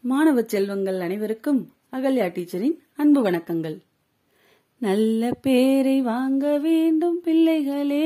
மாணவ 0.00 0.42
செல்வங்கள் 0.42 1.00
அனைவருக்கும் 1.00 1.72
அகல்யா 1.92 2.32
டீச்சரின் 2.32 2.78
அன்பு 2.96 3.30
வணக்கங்கள். 3.30 3.80
நல்ல 4.78 5.30
பேரை 5.42 6.00
வாங்க 6.00 6.58
வேண்டும் 6.58 7.20
பிள்ளைகளே. 7.20 8.04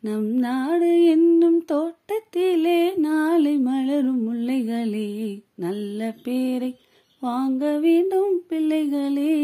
நம் 0.00 0.26
நாடு 0.26 1.04
என்னும் 1.04 1.64
தோட்டத்திலே 1.64 2.94
நாளை 2.94 3.56
மலரும் 3.56 4.22
முல்லைகளே. 4.28 5.42
நல்ல 5.54 6.14
பேரை 6.22 6.78
வாங்க 7.20 7.78
வேண்டும் 7.78 8.42
பிள்ளைகளே. 8.48 9.34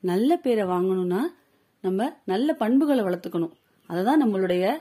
நல்ல 0.00 0.36
பேரை 0.36 0.64
வாங்கணும்னா 0.64 1.20
நம்ம 1.82 2.16
நல்ல 2.24 2.54
பண்புகளை 2.54 3.04
வளர்த்துக்கணும். 3.04 3.52
அதுதான் 3.86 4.24
நம்மளுடைய 4.24 4.74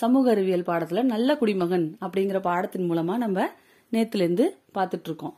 சமூக 0.00 0.30
அறிவியல் 0.30 0.62
பாடத்துல 0.62 1.02
நல்ல 1.02 1.36
குடிமகன் 1.36 1.96
அப்படிங்கிற 2.00 2.40
பாடத்தின் 2.40 2.90
மூலமா 2.90 3.16
நம்ம 3.16 3.48
நேத்துல 3.92 4.22
இருந்து 4.22 4.56
பார்த்துட்டு 4.74 5.00
இருக்கோம் 5.02 5.36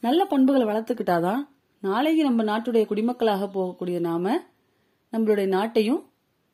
நல்ல 0.00 0.24
பண்புகளை 0.24 0.66
வளர்த்துக்கிட்டாதான் 0.66 1.48
நாளைக்கு 1.80 2.22
நம்ம 2.22 2.44
நாட்டுடைய 2.44 2.84
குடிமக்களாக 2.86 3.48
போகக்கூடிய 3.54 4.00
நாம 4.00 4.40
நம்மளுடைய 5.12 5.46
நாட்டையும் 5.46 6.02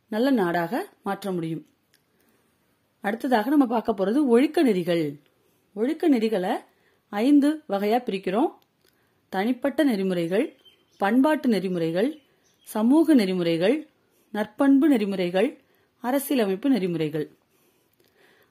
நல்ல 0.09 0.31
நாடாக 0.31 0.89
மாற்ற 1.03 1.33
முடியும். 1.33 1.67
அடுத்ததாக 3.01 3.49
நம்ம 3.49 3.67
பார்க்க 3.67 3.93
போறது 3.93 4.27
ஒழுக்க 4.27 4.63
நெறிகள். 4.63 5.21
ஒழுக்க 5.75 6.09
நெறிகளை 6.09 6.53
ஐந்து 7.09 7.63
வகையா 7.69 7.99
பிரிக்கிறோம். 8.07 8.51
தனிப்பட்ட 9.29 9.83
நெறிமுறைகள் 9.85 10.47
பண்பாட்டு 10.97 11.49
நெறிமுறைகள் 11.49 12.11
சமூக 12.63 13.15
நெறிமுறைகள் 13.15 13.89
நற்பண்பு 14.35 14.89
நெறிமுறைகள் 14.89 15.64
அரசியலமைப்பு 16.05 16.69
நெறிமுறைகள். 16.71 17.27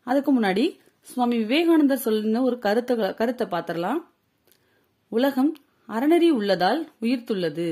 அதுக்கு 0.07 0.41
முன்னாடி 0.41 0.66
சுவாமி 1.02 1.38
விவேகானந்தர் 1.38 2.05
சொல்லின 2.05 2.41
ஒரு 2.41 2.59
கருத்தை 2.59 3.13
கருத்தை 3.13 3.48
பார்த்திடலாம். 3.48 4.02
உலகம் 5.11 5.52
அறநெறி 5.89 6.30
உள்ளதால் 6.30 6.92
உயிர்த்துள்ளது. 7.02 7.67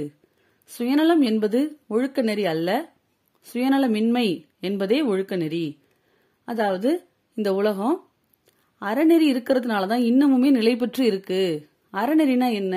சுயநலம் 0.64 1.22
என்பது 1.22 1.60
ஒழுக்க 1.88 2.22
நெறி 2.22 2.46
அல்ல. 2.46 2.70
சுயநலமின்மை 3.54 4.28
என்பதே 4.60 5.02
ஒழுக்க 5.02 5.36
நெறி. 5.36 5.66
அதாவது 6.48 6.90
இந்த 7.38 7.54
உலகம் 7.54 7.98
அறநெறி 8.82 9.28
இருக்கிறதுனால 9.34 9.88
தான் 9.88 10.02
இன்னமுமே 10.02 10.50
நிலை 10.52 10.76
பெற்று 10.76 11.06
இருக்கு. 11.06 11.42
அறநெறினா 11.94 12.48
என்ன? 12.54 12.76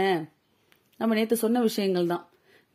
நம்ம 1.00 1.15
நேற்று 1.15 1.37
சொன்ன 1.37 1.61
விஷயங்கள் 1.61 2.06
தான். 2.06 2.25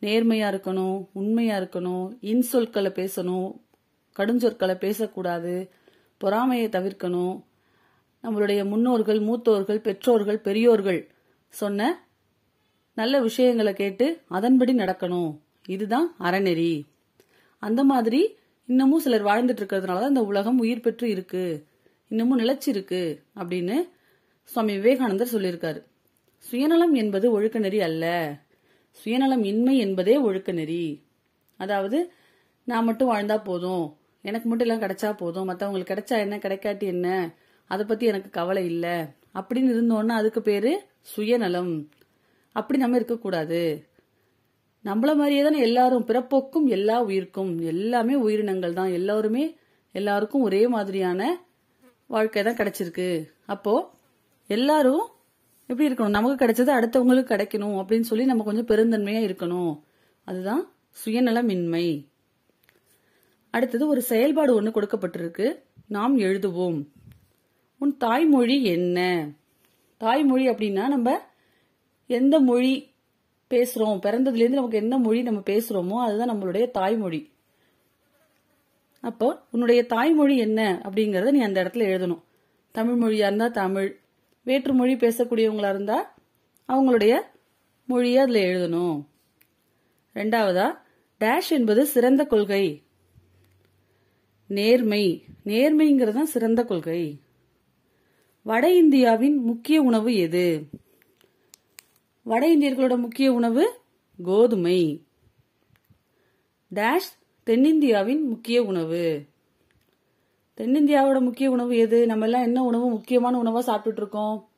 நேர்மையா 0.01 0.47
இருக்கணும் 0.53 0.99
உண்மையா 1.13 1.55
இருக்கணும் 1.57 2.05
இன்சொற்களை 2.21 2.91
பேசணும் 2.99 3.49
கடுஞ்சொற்களை 4.17 4.75
பேசக்கூடாது 4.75 5.71
பொறாமையை 6.17 6.69
தவிர்க்கணும். 6.69 7.43
நம்மளுடைய 8.23 8.65
முன்னோர்கள் 8.65 9.19
மூத்தோர்கள் 9.19 9.77
பெற்றோர்கள் 9.77 10.39
பெரியோர்கள் 10.39 11.11
சொன்ன 11.49 12.07
நல்ல 12.93 13.21
விஷயங்களை 13.21 13.73
கேட்டு 13.73 14.21
அதன்படி 14.27 14.73
நடக்கணும். 14.73 15.39
இதுதான் 15.67 16.15
அறநெறி. 16.19 16.83
அந்த 17.59 17.83
மாதிரி 17.83 18.37
இன்னமும் 18.65 18.99
சிலர் 18.99 19.23
வாழ்ந்துட்டு 19.23 19.59
இருக்கிறதுனால 19.59 19.99
தான் 19.99 20.07
இந்த 20.07 20.23
உலகம் 20.23 20.59
உயிர் 20.59 20.79
பெற்று 20.79 21.09
இருக்கு. 21.09 21.67
இன்னமும் 22.07 22.39
நிலைச்சிருக்கு 22.39 23.21
அப்படின்னு 23.35 23.89
சுவாமி 24.43 24.73
விவேகானந்தர் 24.73 25.31
சொல்லியிருக்காரு. 25.31 25.83
சுயநலம் 26.37 26.93
என்பது 26.93 27.31
ஒழுக்க 27.31 27.59
நெறி 27.59 27.81
அல்ல. 27.81 28.35
சுயநலம் 28.91 29.43
இன்மை 29.43 29.77
என்பதே 29.77 30.17
ஒழுக்க 30.17 30.51
நெறி. 30.51 31.03
அதாவது 31.57 32.13
நான் 32.63 32.85
மட்டும் 32.85 33.11
வாழ்ந்தா 33.11 33.43
போதும். 33.43 33.98
எனக்கு 34.21 34.49
மட்டும் 34.49 34.69
எல்லாம் 34.69 34.89
கிடைச்சா 34.89 35.17
போதும். 35.17 35.49
மற்றவங்களுக்கு 35.49 35.97
கிடைச்சா 35.97 36.17
என்ன 36.17 36.37
கிடைக்காட்டி 36.37 36.83
என்ன? 36.83 37.33
அதை 37.65 37.85
பத்தி 37.85 38.05
எனக்கு 38.05 38.29
கவலை 38.29 38.65
இல்லை. 38.65 38.99
அப்படின்னு 39.33 39.71
இருந்தோன்னா 39.71 40.07
அதுக்கு 40.07 40.41
பேரு 40.41 40.83
சுயநலம். 41.01 41.89
அப்படி 42.51 42.79
நம்ம 42.79 42.95
இருக்கக்கூடாது. 42.95 43.87
நம்மள 44.85 45.15
மாதிரியே 45.15 45.43
தானே 45.43 45.59
எல்லாரும் 45.59 46.05
பிறப்போக்கும் 46.05 46.65
எல்லா 46.65 47.01
உயிருக்கும். 47.01 47.61
எல்லாமே 47.61 48.15
உயிரினங்கள் 48.15 48.73
தான். 48.73 48.91
எல்லாருமே 48.91 49.57
எல்லாருக்கும் 49.91 50.41
ஒரே 50.41 50.67
மாதிரியான 50.67 51.41
வாழ்க்கை 52.05 52.43
தான் 52.43 52.55
கிடைச்சிருக்கு. 52.55 53.29
அப்போ 53.45 53.91
எல்லாரும் 54.47 55.07
எப்படி 55.67 55.93
இருக்கணும்? 55.93 56.09
நமக்கு 56.09 56.45
கிடைச்சது 56.45 56.79
அடுத்தவங்களுக்கு 56.79 57.31
கிடைக்கணும் 57.31 57.83
அப்படின்னு 57.83 58.01
சொல்லி 58.01 58.25
நம்ம 58.25 58.43
கொஞ்சம் 58.43 58.65
பெருந்தன்மையா 58.65 59.19
இருக்கணும். 59.29 59.79
அதுதான் 60.23 60.71
சுயநலமின்மை. 61.05 62.07
அடுத்தது 63.51 63.87
ஒரு 63.87 64.01
செயல்பாடு 64.01 64.55
ஒன்று 64.55 64.81
கொடுக்கப்பட்டிருக்கு. 64.81 65.61
நாம் 65.87 66.17
எழுதுவோம். 66.17 66.87
உன் 67.79 67.97
தாய்மொழி 67.97 68.63
என்ன? 68.63 69.29
தாய்மொழி 69.97 70.49
அப்படின்னா 70.49 70.87
நம்ம 70.87 71.19
எந்த 72.07 72.39
மொழி 72.39 72.91
பேசுறோம்? 73.49 73.99
பிறந்ததுலேருந்து 74.05 74.49
நமக்கு 74.49 74.77
எந்த 74.77 74.97
மொழி 74.97 75.21
நம்ம 75.21 75.39
பேசுறோமோ 75.39 76.03
அதுதான் 76.03 76.29
நம்மளுடைய 76.29 76.71
தாய்மொழி. 76.71 77.31
அப்போ 79.01 79.41
உன்னுடைய 79.51 79.85
தாய்மொழி 79.85 80.37
என்ன 80.37 80.81
அப்படிங்கறத 80.83 81.31
நீ 81.31 81.39
அந்த 81.39 81.63
இடத்துல 81.63 81.83
எழுதணும். 81.93 82.21
தமிழ் 82.71 82.97
மொழியா 83.03 83.17
இருந்தா 83.17 83.47
தமிழ். 83.47 83.99
வேற்று 84.43 84.73
மொழி 84.73 84.93
பேசக்கூடியவங்களா 84.93 85.69
இருந்தா 85.69 86.15
அவங்களுடைய 86.67 87.21
மொழியை 87.85 88.17
அதுல 88.17 88.39
எழுதணும். 88.39 89.05
ரெண்டாவதா 90.13 90.77
டேஷ் 91.19 91.49
என்பது 91.49 91.85
சிறந்த 91.85 92.25
கொள்கை. 92.25 92.83
நேர்மை. 94.49 95.23
நேர்மைங்கிறது 95.45 96.11
தான் 96.11 96.25
சிறந்த 96.25 96.63
கொள்கை. 96.63 97.19
வட 98.43 98.75
இந்தியாவின் 98.75 99.43
முக்கிய 99.43 99.81
உணவு 99.81 100.15
எது? 100.15 100.69
வட 102.23 102.55
இந்தியர்களோட 102.55 102.97
முக்கிய 102.97 103.33
உணவு 103.33 103.79
கோதுமை. 104.23 105.05
டேஷ் 106.75 107.11
தென்னிந்தியாவின் 107.45 108.21
முக்கிய 108.21 108.63
உணவு. 108.63 109.25
தென்னிந்தியாவோட 110.57 111.21
முக்கிய 111.21 111.49
உணவு 111.49 111.77
எது? 111.77 112.05
நம்ம 112.05 112.25
எல்லாம் 112.25 112.43
என்ன 112.43 112.63
உணவு? 112.63 112.89
முக்கியமான 112.89 113.41
உணவா 113.43 113.61
சாப்பிட்டுட்டு 113.63 113.97
இருக்கோம் 113.97 114.49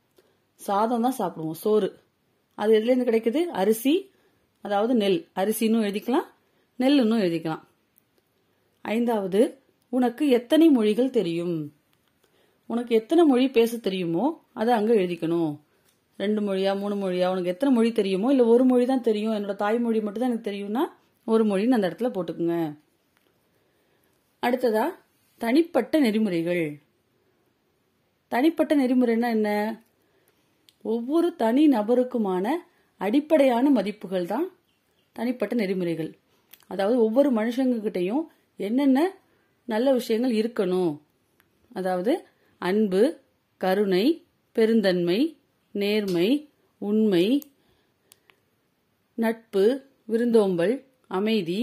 சாதம் 0.56 1.02
தான் 1.02 1.18
சாப்பிடுவோம். 1.18 1.52
சோறு. 1.52 2.00
அது 2.56 2.80
எதுல 2.80 2.84
இருந்து 2.84 3.12
கிடைக்குது? 3.12 3.44
அரிசி 3.44 4.12
அதாவது 4.62 4.96
நெல். 4.96 5.28
அரிசின்னு 5.36 5.84
எழுதிக்கலாம் 5.90 6.28
நெல்லுன்னு 6.80 7.18
எழுதிக்கலாம். 7.18 7.62
ஐந்தாவது 8.82 9.61
உனக்கு 9.92 10.24
எத்தனை 10.30 10.70
மொழிகள் 10.70 11.16
தெரியும்? 11.18 11.56
உனக்கு 12.70 12.96
எத்தனை 12.96 13.24
மொழி 13.26 13.46
பேச 13.50 13.78
தெரியுமோ 13.78 14.26
அதை 14.54 14.72
அங்க 14.74 14.92
எழுதிக்கணும். 14.94 15.52
ரெண்டு 16.18 16.42
மொழியா 16.42 16.72
மூணு 16.80 16.96
மொழியா 16.96 17.28
உனக்கு 17.32 17.54
எத்தனை 17.54 17.76
மொழி 17.76 17.92
தெரியுமோ 17.92 18.28
இல்ல 18.30 18.44
ஒரு 18.46 18.64
மொழி 18.66 18.86
தான் 18.86 19.02
தெரியும் 19.02 19.36
என்னோட 19.38 19.56
தாய்மொழி 19.56 20.02
மட்டும் 20.02 20.24
தான் 20.24 20.32
எனக்கு 20.32 20.50
தெரியும்னா 20.50 20.84
ஒரு 21.28 21.44
மொழின்னு 21.46 21.78
அந்த 21.78 21.88
இடத்துல 21.90 22.10
போட்டுக்குங்க. 22.16 22.56
அடுத்ததா 24.44 24.86
தனிப்பட்ட 25.42 26.00
நெறிமுறைகள். 26.00 26.66
தனிப்பட்ட 28.32 28.76
நெறிமுறைனா 28.76 29.30
என்ன? 29.38 29.50
ஒவ்வொரு 30.82 31.36
தனி 31.36 31.64
நபருக்குமான 31.68 32.46
அடிப்படையான 33.02 33.70
மதிப்புகள் 33.70 34.26
தான் 34.26 34.48
தனிப்பட்ட 35.16 35.54
நெறிமுறைகள். 35.56 36.12
அதாவது 36.68 36.98
ஒவ்வொரு 37.04 37.30
மனுஷங்ககிட்டையும் 37.34 38.24
என்னென்ன 38.60 39.00
நல்ல 39.74 39.88
விஷயங்கள் 40.00 40.34
இருக்கணும். 40.42 40.94
அதாவது 41.74 42.14
அன்பு 42.62 43.02
கருணை 43.62 44.06
பெருந்தன்மை 44.56 45.20
நேர்மை 45.76 46.30
உண்மை 46.82 47.26
நட்பு 49.18 49.64
விருந்தோம்பல் 50.12 50.74
அமைதி 51.18 51.62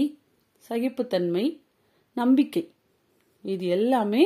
சகிப்புத்தன்மை 0.69 1.45
நம்பிக்கை. 2.17 2.63
இது 3.43 3.65
எல்லாமே 3.77 4.23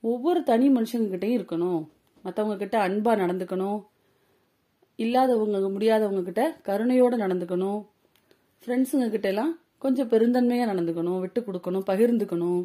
ஒவ்வொரு 0.00 0.40
தனி 0.50 0.66
மனுஷங்ககிட்டையும் 0.68 1.38
இருக்கணும். 1.38 1.82
மற்றவங்க 2.24 2.56
கிட்ட 2.56 2.76
அன்பா 2.88 3.12
நடந்துக்கணும். 3.22 3.80
இல்லாதவங்க 4.98 5.68
முடியாதவங்க 5.74 6.22
கிட்ட 6.22 6.42
கருணையோட 6.68 7.14
நடந்துக்கணும். 7.24 7.80
ஃப்ரெண்ட்ஸுங்க 8.62 9.08
கிட்ட 9.10 9.28
எல்லாம் 9.28 9.52
கொஞ்சம் 9.78 10.10
பெருந்தன்மையா 10.12 10.64
நடந்துக்கணும் 10.70 11.20
விட்டு 11.20 11.40
கொடுக்கணும் 11.40 11.88
பகிர்ந்துக்கணும். 11.90 12.62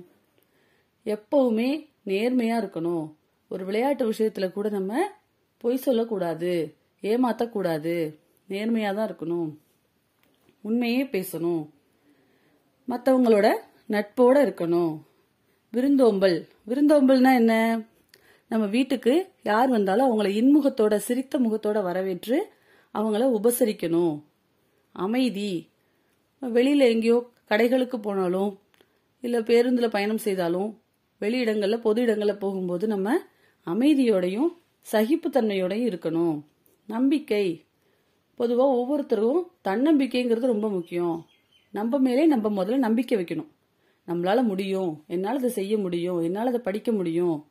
எப்பவுமே 1.05 1.89
நேர்மையா 2.05 2.57
இருக்கணும். 2.61 3.13
ஒரு 3.47 3.65
விளையாட்டு 3.65 4.11
விஷயத்துல 4.11 4.51
கூட 4.51 4.69
நம்ம 4.69 5.11
பொய் 5.57 5.77
சொல்லக்கூடாது 5.77 6.75
ஏமாத்தக்கூடாது 7.01 8.17
நேர்மையா 8.49 8.93
தான் 8.93 9.15
இருக்கணும். 9.15 9.57
உண்மையே 10.61 11.03
பேசணும். 11.03 11.69
மற்றவங்களோட 12.87 13.53
நட்போட 13.89 14.35
இருக்கணும். 14.45 15.01
விருந்தோம்பல். 15.71 16.47
விருந்தோம்பல்னா 16.67 17.33
என்ன? 17.33 17.81
நம்ம 18.49 18.65
வீட்டுக்கு 18.65 19.31
யார் 19.43 19.69
வந்தாலும் 19.69 20.19
அவங்கள 20.19 20.23
இன்முகத்தோட 20.23 20.95
சிரித்த 20.95 21.39
முகத்தோட 21.39 21.83
வரவேற்று 21.83 22.51
அவங்கள 22.93 23.39
உபசரிக்கணும். 23.43 24.23
அமைதி. 24.91 25.69
வெளியில 26.41 26.77
எங்கேயோ 26.77 27.31
கடைகளுக்கு 27.49 27.95
போனாலும் 27.95 28.59
இல்ல 29.21 29.39
பேருந்துல 29.39 29.87
பயணம் 29.87 30.17
செய்தாலும் 30.17 30.82
வெளியிடங்களில் 31.23 31.81
பொது 31.81 32.01
இடங்களில் 32.01 32.37
போகும்போது 32.37 32.87
நம்ம 32.87 33.19
அமைதியோடையும் 33.65 34.47
சகிப்புத்தன்மையோடையும் 34.91 35.87
இருக்கணும். 35.89 36.41
நம்பிக்கை. 36.87 37.65
பொதுவாக 38.35 38.69
ஒவ்வொருத்தரும் 38.69 39.51
தன்னம்பிக்கைங்கிறது 39.63 40.45
ரொம்ப 40.45 40.69
முக்கியம். 40.69 41.25
நம்ம 41.71 41.97
மேலே 41.97 42.25
நம்ம 42.25 42.63
முதல்ல 42.63 42.77
நம்பிக்கை 42.77 43.17
வைக்கணும். 43.17 43.51
நம்மளால 44.07 44.43
முடியும். 44.43 45.03
என்னால் 45.07 45.37
அதை 45.37 45.49
செய்ய 45.49 45.77
முடியும். 45.77 46.19
என்னால் 46.19 46.47
அதை 46.47 46.59
படிக்க 46.59 46.91
முடியும். 46.91 47.45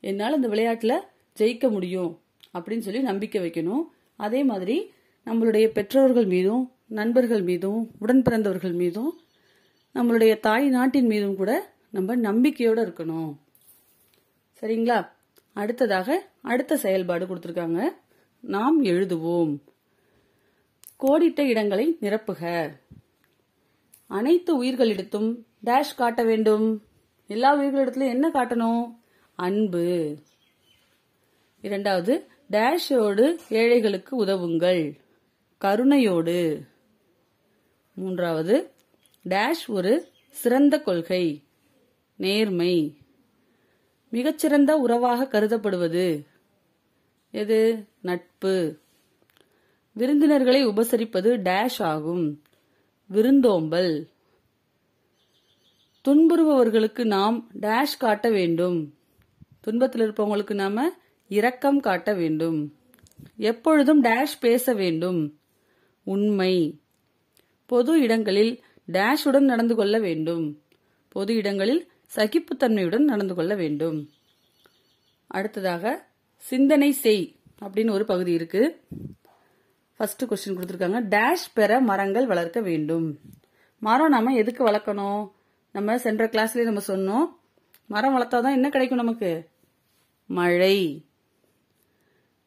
என்னால் 0.00 0.34
இந்த 0.34 0.48
விளையாட்டில் 0.48 1.00
ஜெயிக்க 1.38 1.70
முடியும். 1.70 2.18
அப்படின்னு 2.58 2.78
சொல்லி 2.78 3.00
நம்பிக்கை 3.00 3.42
வைக்கணும். 3.42 3.82
அதே 4.16 4.44
மாதிரி 4.44 4.90
நம்மளுடைய 5.26 5.66
பெற்றோர்கள் 5.66 6.26
மீதும் 6.26 6.72
நண்பர்கள் 6.86 7.42
மீதும் 7.42 7.90
உடன் 7.98 8.22
பிறந்தவர்கள் 8.22 8.72
மீதும் 8.72 9.20
நம்மளுடைய 9.94 10.40
தாய் 10.40 10.68
நாட்டின் 10.68 11.06
மீதும் 11.06 11.36
கூட 11.36 11.72
நம்ம 11.90 12.16
நம்பிக்கையோட 12.16 12.80
இருக்கணும். 12.80 13.36
சரிங்களா? 14.60 15.08
அடுத்ததாக 15.52 16.30
அடுத்த 16.42 16.76
செயல்பாடு 16.76 17.26
கொடுத்துருக்காங்க. 17.26 17.88
நாம் 18.40 18.84
எழுதுவோம். 18.84 19.58
கோடிட்ட 21.00 21.40
இடங்களை 21.40 21.96
நிரப்புக. 22.00 22.70
அனைத்து 24.06 24.64
உயிர்களிடத்தும் 24.64 25.44
டேஷ் 25.64 25.94
காட்ட 25.96 26.22
வேண்டும். 26.22 26.82
எல்லா 27.26 27.58
உயிர்களிடத்திலும் 27.58 28.08
என்ன 28.08 28.30
காட்டணும்? 28.30 28.98
அன்பு. 29.34 30.18
இரண்டாவது 31.60 32.26
டேஷோடு 32.50 33.38
ஏழைகளுக்கு 33.48 34.24
உதவுங்கள். 34.24 34.98
கருணையோடு. 35.60 36.66
மூன்றாவது 37.94 38.70
டேஷ் 39.28 39.66
ஒரு 39.68 40.08
சிறந்த 40.30 40.80
கொள்கை. 40.80 41.42
நேர்மை. 42.20 42.96
மிகச்சிறந்த 44.08 44.76
உறவாக 44.76 45.24
கருதப்படுவது 45.24 46.26
எது? 47.30 47.86
நட்பு. 48.00 48.78
விருந்தினர்களை 49.92 50.66
உபசரிப்பது 50.66 51.36
டேஷ் 51.36 51.82
ஆகும். 51.82 52.42
விருந்தோம்பல். 53.06 54.08
துன்புறுபவர்களுக்கு 56.08 57.04
நாம் 57.04 57.50
டேஷ் 57.60 57.98
காட்ட 57.98 58.30
வேண்டும். 58.30 58.94
துன்பத்தில் 59.60 60.12
இருப்பவங்களுக்கு 60.12 60.54
நாம 60.54 60.90
இரக்கம் 61.28 61.80
காட்ட 61.80 62.14
வேண்டும். 62.14 62.74
எப்பொழுதும் 63.36 64.02
டேஷ் 64.04 64.38
பேச 64.40 64.74
வேண்டும். 64.74 65.38
உண்மை. 66.02 66.80
பொது 67.66 68.00
இடங்களில் 68.00 68.64
டேஷுடன் 68.92 69.40
நடந்து 69.40 69.74
கொள்ள 69.74 69.98
வேண்டும். 69.98 70.62
பொது 71.08 71.34
இடங்களில் 71.34 71.88
சகிப்புத்தன்மையுடன் 72.16 72.98
நடந்து 72.98 73.34
கொள்ள 73.34 73.54
வேண்டும். 73.54 74.10
அடுத்ததாக 75.26 76.06
சிந்தனை 76.36 76.92
செய் 76.92 77.36
அப்படின்னு 77.62 77.90
ஒரு 77.90 78.04
பகுதி 78.04 78.32
இருக்கு. 78.32 78.80
ஃபர்ஸ்ட் 79.96 80.24
கொஸ்டின் 80.24 80.52
கொடுத்துருக்காங்க. 80.52 81.00
டேஷ் 81.08 81.50
பெற 81.54 81.80
மரங்கள் 81.80 82.26
வளர்க்க 82.26 82.60
வேண்டும். 82.60 83.18
மரம் 83.78 84.08
நாம 84.08 84.34
எதுக்கு 84.34 84.66
வளர்க்கணும்? 84.66 85.30
நம்ம 85.72 85.98
சென்ற 85.98 86.26
கிளாஸ்லயே 86.26 86.72
நம்ம 86.72 86.80
சொன்னோம். 86.86 87.28
மரம் 87.86 88.16
வளர்த்தாதான் 88.16 88.52
என்ன 88.52 88.68
கிடைக்கும் 88.68 88.98
நமக்கு? 88.98 89.48
மழை. 90.26 91.04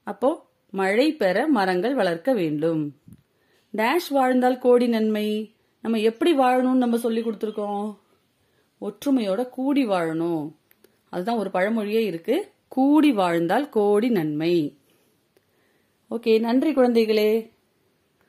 அப்போ 0.04 0.50
மழை 0.70 1.14
பெற 1.14 1.48
மரங்கள் 1.48 1.96
வளர்க்க 1.96 2.34
வேண்டும். 2.34 2.98
டேஷ் 3.74 4.10
வாழ்ந்தால் 4.10 4.60
கோடி 4.60 4.88
நன்மை. 4.88 5.56
நம்ம 5.82 6.00
எப்படி 6.00 6.38
வாழணும்னு 6.38 6.74
நம்ம 6.74 6.98
சொல்லி 6.98 7.22
கொடுத்துருக்கோம். 7.22 8.02
ஒற்றுமையோட 8.84 9.50
கூடி 9.50 9.88
வாழணும். 9.88 10.52
அதுதான் 11.10 11.38
ஒரு 11.38 11.50
பழமொழியே 11.54 12.04
இருக்கு. 12.04 12.52
கூடி 12.68 13.12
வாழ்ந்தால் 13.12 13.70
கோடி 13.70 14.10
நன்மை. 14.10 14.78
ஓகே 16.12 16.40
நன்றி 16.40 16.74
குழந்தைகளே. 16.74 17.53